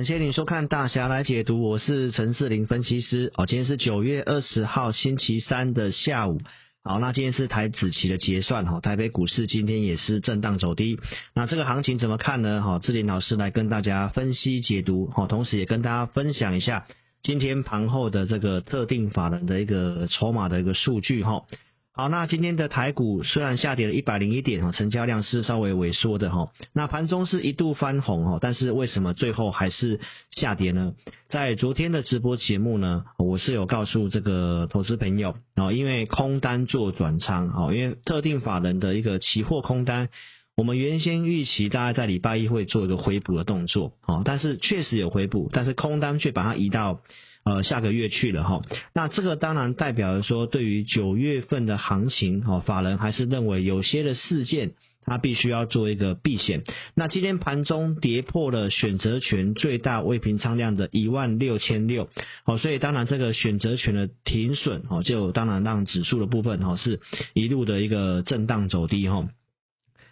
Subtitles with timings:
[0.00, 3.30] 感谢您收看大侠来解读，我是陈士林分析师。
[3.36, 6.40] 哦，今天是九月二十号星期三的下午。
[6.82, 10.98] 好，那今天是台指期的结算哈，台北股市今天也是震荡走低。
[11.34, 12.62] 那这个行情怎么看呢？
[12.62, 16.86] 哈，志林老师来跟大家分析解读，哈，同时也跟大家分享一下
[17.22, 21.42] 今天盘后的这个特定法人的一个筹码的一个数据哈。
[21.92, 26.52] 好，那今天的台股虽然下跌了一百零一点哈，成交量是稍微萎缩的哈。
[26.72, 29.98] 那盘中是一度翻红哈，但是为什么最后还是
[30.30, 30.94] 下跌呢？
[31.28, 40.10] 在昨天的直播节目呢，我是有告诉这个投资朋友啊，因为空单做转仓啊，因为特定法人的一个期货空单，
[40.56, 47.00] 我们原先预期大概在礼拜一会做一个回补的动作啊，但是确实有回补，但是空单却把它移到。
[47.42, 48.60] 呃，下个月去了哈，
[48.92, 54.72] 那这个当然代表说，对于九月份的行情，哈，法人还是认为有些的事件，
[55.06, 56.64] 它必须要做一个避险。
[56.94, 62.10] 那今天盘中跌破了选择权最大未平仓量的一万六千六，
[62.44, 67.00] 好，所以当然这个选择权的停损，哦，就当然让指数的部分，哈，是
[67.32, 69.26] 一路的一个震荡走低，哈。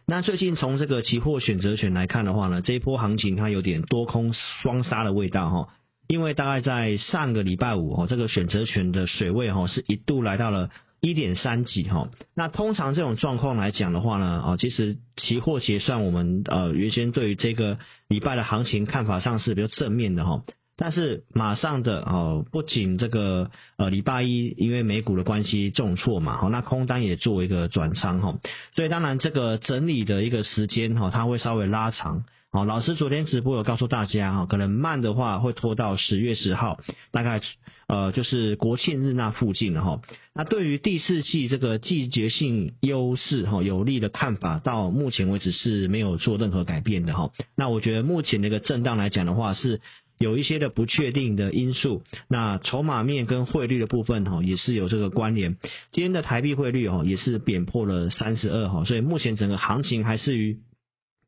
[0.06, 5.68] 那最近从这个期货选择权来看的话呢，这一波行情它有点多空双杀的味道，哈。
[6.08, 10.70] 因为大概在上个礼拜五哦，这个选择权的水位哈是一度来到了
[11.00, 12.08] 一点三几哈。
[12.34, 20.42] 那通常这种状况来讲的话呢，啊，其实期货结算我们呃原先对于这个礼拜的行情看法上是比较正面的哈。
[20.80, 28.38] 但是马上的哦，不仅这个呃礼拜一因为美股的关系重挫嘛，好，那空单也做一个转仓哈，
[28.74, 32.24] 所以当然这个整理的一个时间哈，它会稍微拉长。
[32.50, 37.42] 好，老师昨天直播有告诉大家哈，可能慢的话会拖到十月十号，大概
[37.88, 40.00] 呃就是国庆日那附近了哈。
[40.34, 47.32] 那对于第四季这个季节性优势哈有利的看法，到目前为止是没有做任何改变的哈。
[47.54, 49.82] 那我觉得目前这个震荡来讲的话，是
[50.16, 52.02] 有一些的不确定的因素。
[52.28, 55.58] 那筹码面跟汇率的部分哈也是有这个关联。
[55.92, 60.56] 今天的台币汇率哈也是贬破了三十二哈，所以目前整个行情还是于。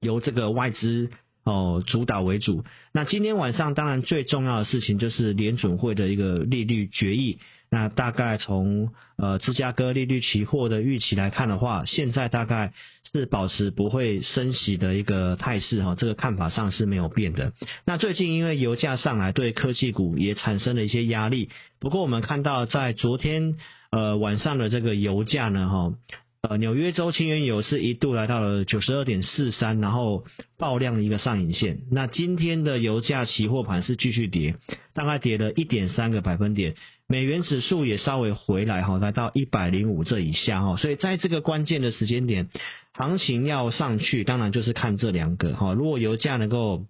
[0.00, 1.11] 由这个外资
[1.44, 2.65] 哦主导为主。
[2.93, 7.38] 那今天晚上当然最重要的事情就是联准会的一个利率决议。
[7.72, 12.72] 那大概从呃芝加哥利率期货的预期来看的话，现在大概
[13.12, 17.53] 是保持不会升息的一个态势哈，这个看法上是没有变的。
[17.84, 21.49] 那最近因为油价上来，对科技股也产生了一些压力。
[21.78, 23.55] 不过我们看到在昨天
[23.93, 25.93] 呃晚上的这个油价呢哈。
[26.50, 30.25] 呃，纽约州轻原油是一度来到了九十二点四三，然后
[30.59, 31.83] 爆量的一个上影线。
[31.93, 34.56] 那今天的油价期货盘是继续跌，
[34.93, 36.75] 大概跌了一点三个百分点。
[37.06, 40.77] 美元指数也稍微回来哈，来到一百零五这以下哈。
[40.77, 42.49] 所以在这个关键的时间点，
[42.94, 45.72] 行情要上去，当然就是看这两个哈。
[45.75, 46.87] 如果油价能够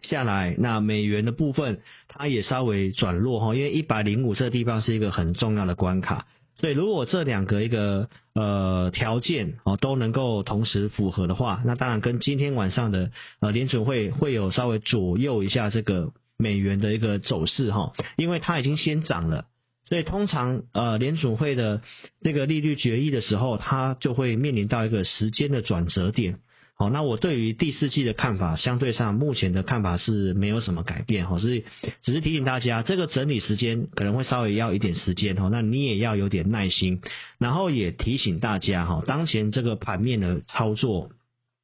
[0.00, 6.26] 下来，那美元的部分它也稍微转弱哈，因为一百零五这个地方是一个很重要的关卡。
[6.58, 19.44] 所以，如果这两个一个呃条件哦都能够同时符合的话，那当然跟今天晚上的呃联准会会有稍微左右一下这个美元的一个走势哈，因为它已经先涨了，
[19.84, 21.82] 所以通常呃联准会的
[22.22, 26.38] 这个利率决议的时候，它就会面临到一个时间的转折点。
[26.78, 31.26] 好，那我对于第四季的看法，相对上目前的看法是没有什么改变。
[31.26, 31.64] 哈，所以
[32.02, 35.36] 只是提醒大家，这个整理时间可能会稍微要一点时间。
[35.36, 37.00] 哈，那你也要有点耐心，
[37.38, 41.08] 然后也提醒大家哈，当前这个盘面的操作，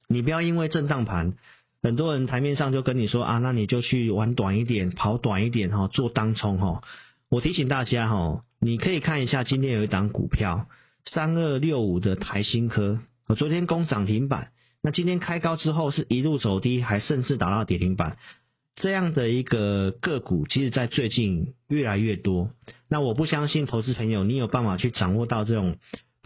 [0.09, 1.35] 你不要因为震荡盘，
[1.83, 6.83] 很多人台面上就跟你说啊，那你就去玩短一点，跑短一点哈，做当冲哈，
[7.29, 10.69] 我提醒大家哈，你可以看一下今天有一档股票
[11.05, 14.49] 三二六五的台新科，我昨天攻涨停板。
[14.83, 18.17] 那今天开高之后是一路走低，还甚至打到跌停板，
[18.75, 22.51] 这样的一个个股，其实在最近越来越多。
[22.89, 25.77] 那我不相信投资朋友，你有办法去掌握到这种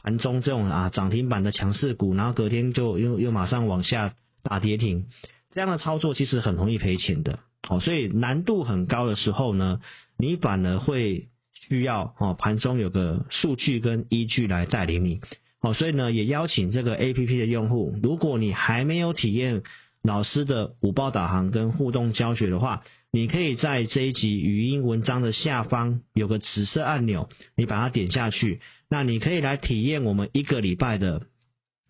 [0.03, 5.05] 盘中这种啊涨停板的强势股，然后隔天就又又马上往下打跌停，
[5.51, 7.41] 这样的操作其实很容易赔钱的。
[7.69, 9.81] 好，所以难度很高的时候呢，
[10.17, 15.21] 你反而会需要哦盘中有个数据跟依据来带领你。
[15.67, 19.63] 哦，所以呢，也邀请这个 APP 的用户，如果你还没有体验
[20.01, 31.23] 老师的五报导航跟互动教学的话，你可以在这一集语音文章的下方有个紫色按钮，你把它点下去，那你可以来体验我们一个礼拜的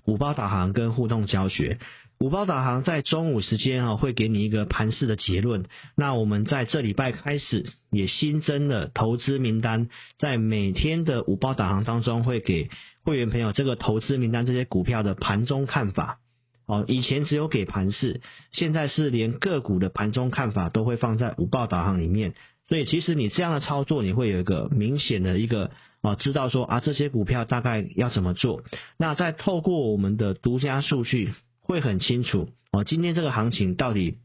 [0.07, 1.79] 五报导航跟互动教学。
[2.19, 5.67] 五报导航在中午时间啊，会给你一个盘势的结论。
[5.97, 12.71] 那我们在这礼拜开始也新增了投资名单，在每天的五报导航当中会给
[13.07, 16.19] 会员朋友这个投资名单这些股票的盘中看法。
[16.67, 18.21] 哦，以前只有给盘市，
[18.51, 22.35] 现在是连个股的盘中看法都会放在五报导航里面。
[22.69, 25.71] 所以其实你这样的操作，你会有一个明显的一个
[26.01, 28.65] 啊，知道说啊这些股票大概要怎么做。
[28.99, 34.19] 那再透过我们的独家数据，会很清楚哦，今天这个行情到底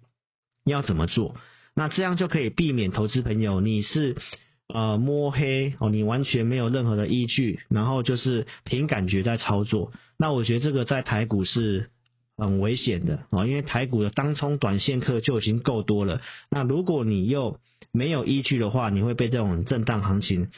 [0.65, 1.35] 要怎么做。
[1.75, 4.17] 那这样就可以避免投资朋友你是
[4.73, 9.91] 呃摸黑哦，你完全没有任何的依据，然后就是凭感觉在操作。
[10.17, 11.89] 那我觉得这个在台股是。
[12.37, 16.21] 很危险的啊，因为台股的当冲短线客就已经够多了。
[16.49, 17.59] 那如果你又
[17.91, 20.49] 没有依据的话，你会被这种震荡行情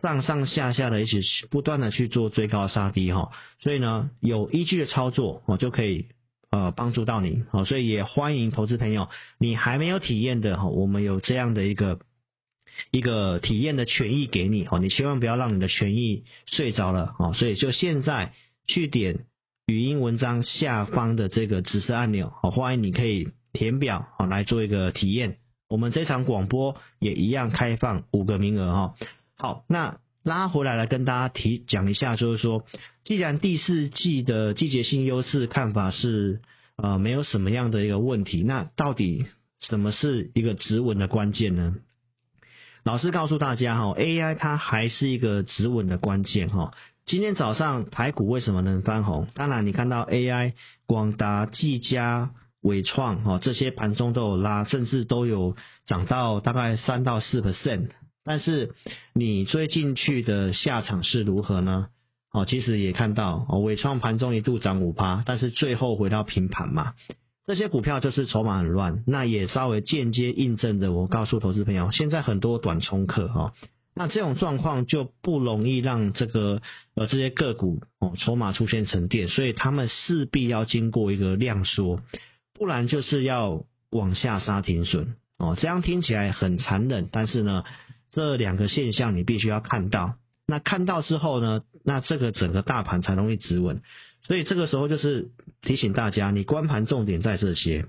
[0.00, 1.20] 上上下下的一起
[1.50, 3.30] 不断的去做追高杀低哈。
[3.58, 6.06] 所以呢，有依据的操作哦，就可以
[6.50, 7.64] 呃帮助到你哦。
[7.64, 9.08] 所以也欢迎投资朋友，
[9.38, 11.98] 你还没有体验的哈，我们有这样的一个
[12.90, 14.78] 一个体验的权益给你哦。
[14.78, 17.32] 你千万不要让你的权益睡着了哦。
[17.34, 18.32] 所以就现在
[18.66, 19.26] 去点。
[19.68, 25.36] 语音文章下方的这个指示按钮，好，欢迎你可以填表，好，来做一个体验。
[25.68, 28.94] 我们这场广播也一样开放五个名额，哈。
[29.36, 32.66] 好，那拉回来来跟大家提讲一下，就是说，
[33.04, 36.40] 既然第四季的季节性优势看法是
[36.76, 39.26] 呃没有什么样的一个问题，那到底
[39.60, 41.76] 什么是一个止稳的关键呢？
[42.84, 46.72] 老师告诉大家，哈，AI 它还是一个止稳的关键，哈。
[47.06, 49.28] 今天早上台股为什么能翻红？
[49.34, 50.54] 当然，你看到 AI、
[50.86, 52.30] 广达、技嘉、
[52.60, 55.54] 伟创哈这些盘中都有拉，甚至都有
[55.86, 57.90] 涨到大概三到四 percent。
[58.24, 58.74] 但是
[59.14, 61.86] 你追进去的下场是如何呢？
[62.32, 66.94] 哦，其实也看到哦，伟创盘中一度涨五趴，但是最后回到平盘嘛。
[67.44, 70.92] 这些股票就是筹码很乱，那也稍微间接印证的。
[70.92, 73.52] 我告诉投资朋友，现在很多短冲客哈。
[73.94, 76.62] 那这种状况就不容易让这个
[76.94, 82.00] 呃这些个股哦筹码出现沉淀，所以他们势必要经过一个量缩，
[82.54, 85.56] 不然就是要往下杀停损哦。
[85.58, 87.64] 这样听起来很残忍，但是呢，
[88.12, 90.14] 这两个现象你必须要看到。
[90.46, 93.82] 那看到之后呢，那这个整个大盘才容易止稳。
[94.24, 95.30] 所以这个时候就是
[95.62, 97.86] 提醒大家，你观盘重点在这些。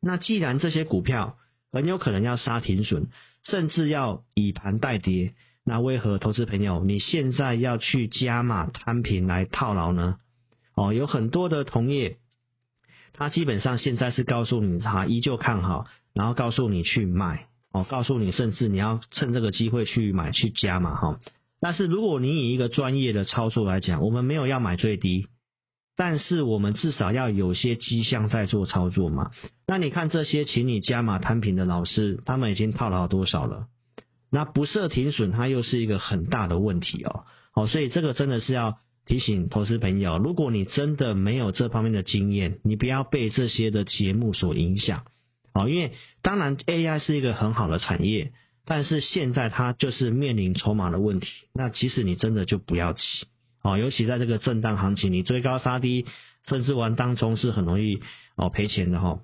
[0.00, 1.36] 那既然这些股票
[1.72, 3.08] 很有可能要杀停损。
[3.44, 5.32] 甚至要以盘代跌，
[5.64, 10.16] 那为何投资朋友你现在要去加码摊平来套牢呢？
[10.74, 12.18] 哦，有很多的同业，
[13.14, 21.20] 他基本上现在是告诉你他依旧看好，然后告诉你去买，哦，告诉你甚至你要趁这个机会去买去加码哈。
[21.60, 25.28] 但是如果你以一个专业的操作来讲，我们没有要买最低。
[25.98, 29.32] 但是我们至少要有些迹象在做操作嘛？
[29.66, 33.66] 那你看这些请你加码摊平的老师，他们已经套牢多少了？
[34.30, 37.24] 那不设停损，它又是一个很大的问题哦。
[37.50, 45.04] 好，所以这个真的是要提醒投资朋友，如果你真的没有这方面的经验，你不要被这些的节目所影响。
[45.52, 48.30] 哦，因为当然 AI 是一个很好的产业，
[48.64, 51.26] 但是现在它就是面临筹码的问题。
[51.52, 53.00] 那其实你真的就不要急。
[53.68, 56.06] 哦，尤其在这个震荡行情，你追高杀低，
[56.46, 58.00] 甚至玩当中是很容易
[58.34, 59.20] 哦赔钱的哈。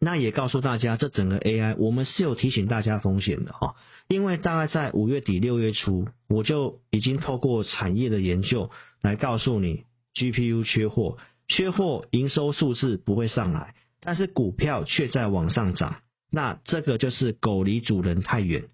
[0.00, 3.74] 那也告诉大家，这整个 AI 我们是有提醒大家风险的哈，
[4.08, 8.70] 因为大概在五月底六月初，我就已经透过产业的研究
[9.02, 9.84] 来告诉你
[10.14, 15.96] ，GPU 缺货，缺货营收数字不会上来，但是股票却在往上涨，
[16.30, 18.64] 那这个就是狗离主人太远。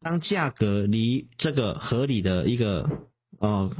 [0.00, 2.88] 当价格离这个合理的一个
[3.38, 3.70] 呃。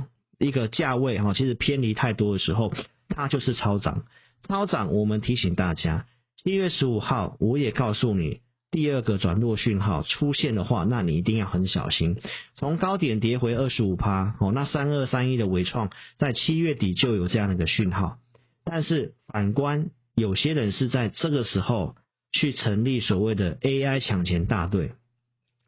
[0.40, 2.72] 一个价位哈，其实偏离太多的时候，
[3.10, 4.04] 它就是超涨。
[4.48, 6.06] 超涨，我们提醒大家，
[6.42, 12.16] 七月十五号我也告诉你，第二个转弱讯号出现的话，那你一定要很小心。
[12.56, 18.16] 从高点跌回二十五趴哦，那三二三一的纬创在七月底就有这样的一个讯号。
[18.64, 21.96] 但是反观有些人是在这个时候
[22.32, 24.92] 去成立所谓的 AI 抢钱大队，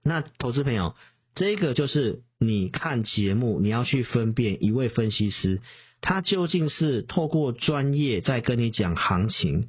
[0.03, 0.95] 那投资朋友。
[1.35, 5.61] 这个就是你看节目，你要去分辨一位分析师，
[6.01, 9.69] 他究竟是透过专业在跟你讲行情，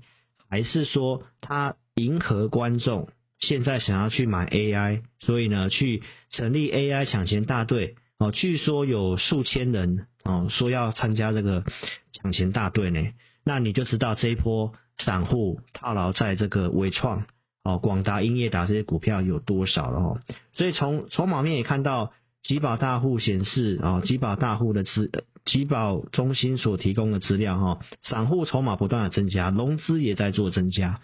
[0.49, 11.63] 还是说他迎合观众，现在想要去买 AI，所以呢去成立 AI 抢钱大队哦，据说有数千人哦说要参加这个
[12.11, 12.99] 抢钱大队呢，
[13.45, 17.25] 那你就知道这一波散户套牢在这个微创。
[17.63, 20.19] 哦，广达、英业达这些股票有多少了哦？
[20.53, 22.11] 所以从筹码面也看到，
[22.43, 25.09] 集保大户显示啊，集保大户的资，
[25.45, 30.99] 集保中心所提供的资料哈，散户筹码不断的增加，融资也在做增加。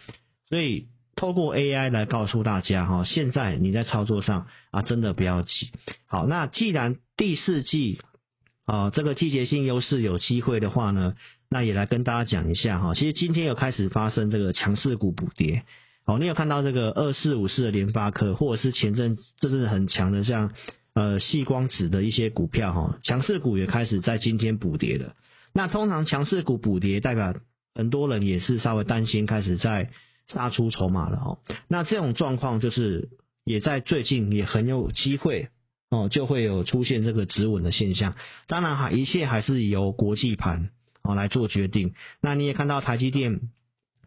[0.49, 5.71] 所以透过 AI 来告诉大家哈，现在你在操作上啊，真的不要急。
[6.07, 8.01] 好，那既然第四季
[8.65, 11.13] 啊，这个季节性优势有机会的话呢，
[11.49, 12.93] 那也来跟大家讲一下哈。
[12.93, 15.63] 其实今天有开始发生这个强势股补跌，
[16.09, 20.51] 哦，你有看到这个二四五四的联发科，或者是前阵这是很强的像
[20.95, 25.13] 呃细光子的一些股票哈，强势股也开始在今天补跌了。
[25.53, 27.35] 那通常强势股补跌，代表
[27.75, 29.91] 很多人也是稍微担心，开始在
[30.27, 31.37] 杀出筹码了哦。
[31.67, 33.09] 那这种状况就是
[33.43, 35.49] 也在最近也很有机会。
[35.91, 38.13] 哦，就会有出现这个止稳的现象。
[38.47, 40.69] 当然哈，一切还是由国际盘
[41.01, 41.93] 哦来做决定。
[42.21, 43.41] 那你也看到台积电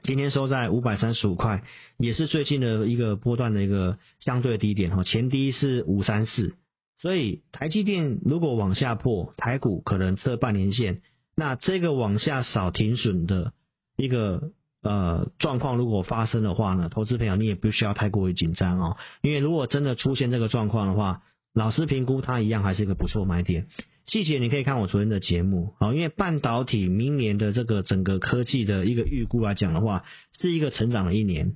[0.02, 1.62] 今天收在五百三十五块，
[1.96, 5.04] 也是最近的一个波段的一个相对低点哈。
[5.04, 6.54] 前低是五三四，
[7.00, 11.02] 所以台积电如果往下破，台股可能测半年线。
[11.36, 13.52] 那这个往下扫停损的
[13.96, 21.22] 一个呃状况如果发生的话呢，投资朋友你也不需要太过于紧张哦，因为如果真的出现这个状况的话。
[21.54, 23.66] 老师评估它一样还是一个不错买点，
[24.06, 30.04] 细节你可以看我昨天的节目，好，因为半导体明年的这个整个科技的一个预估来讲的话，
[30.38, 31.54] 是一个成长的一年。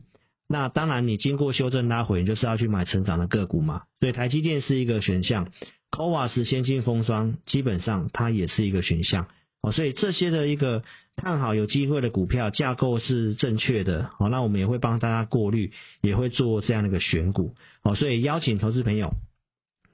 [0.49, 3.83] 那当然你经过修正拉回，你就是要去买成长的个股嘛。
[3.99, 5.50] 所以台积电是一个选项
[5.91, 9.26] ，CoWoS 先进封装基本上它也是一个选项。
[9.61, 10.85] 哦，所以这些的一个
[11.17, 17.57] 看好有机会的股票架构是正确的，好，那我们也会帮大家过滤，也会做这样的一个选股。
[17.83, 19.15] 好，所以邀请投资朋友。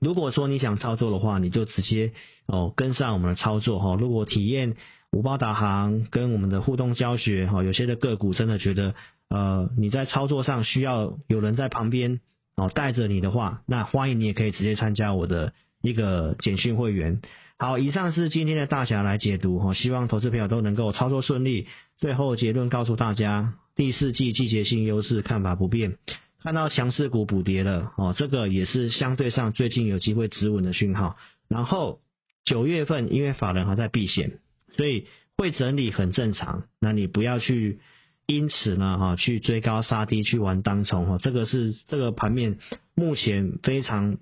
[0.02, 2.12] 如果说你想操作的话，你就直接
[2.47, 3.94] 哦跟上我们的操作哈。
[3.94, 4.75] 如果体验
[5.12, 8.97] 五包导航跟我们的互动教学哈，有些的个股真的觉得
[9.30, 12.18] 呃你在操作上需要有人在旁边
[12.56, 17.23] 哦带着你的话，那欢迎你也可以直接参加我的一个简讯会员。
[17.56, 21.68] 好，以上是今天的大侠来解读哈，希望投资朋友都能够操作顺利。
[21.97, 25.97] 最后结论告诉大家，第四季季节性优势看法不变。
[26.42, 31.16] 看到强势股补跌了哦，这个也是相对上最近有机会止稳的讯号。
[31.49, 32.00] 然后
[32.44, 34.40] 九月份因为法人还在避险，
[34.76, 35.06] 所以
[35.37, 36.64] 会整理很正常。
[36.80, 37.78] 那你不要去
[38.26, 42.58] 因此呢哈去追高杀低去玩当冲哈，这个是这个盘面
[42.96, 44.18] 目前非常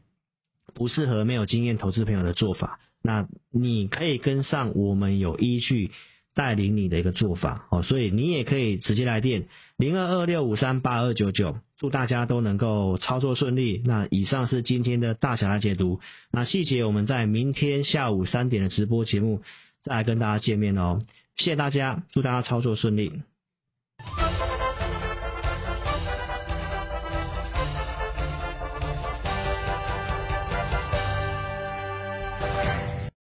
[0.75, 2.81] 不适合没有经验投资朋友的做法。
[3.03, 5.91] 那你可以跟上我们有依据
[6.35, 9.49] 带领你的一个做法哦，所以你也可以直接来电
[9.81, 11.57] 零二二六五三八二九九。
[11.79, 13.81] 祝大家都能够操作顺利。
[13.87, 16.01] 那以上是今天的大小的解读。
[16.31, 19.41] 那细节我们在明天下午三点的直播节目
[19.83, 21.01] 再来跟大家见面哦。
[21.37, 23.23] 谢谢大家，祝大家操作顺利。